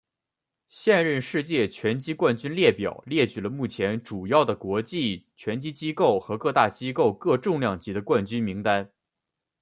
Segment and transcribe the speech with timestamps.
[0.67, 8.91] 现任世界拳击冠军列表列举了目前主要的国际拳击机构和各大机构各重量级的冠军名单。